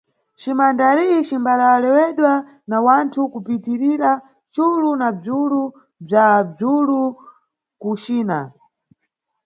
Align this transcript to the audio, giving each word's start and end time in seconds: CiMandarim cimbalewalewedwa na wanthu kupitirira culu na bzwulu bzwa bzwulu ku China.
CiMandarim 0.41 1.19
cimbalewalewedwa 1.27 2.33
na 2.69 2.77
wanthu 2.85 3.19
kupitirira 3.33 4.11
culu 4.53 4.91
na 5.01 5.07
bzwulu 5.19 5.63
bzwa 6.07 6.27
bzwulu 6.53 7.01
ku 7.81 7.89
China. 8.03 8.39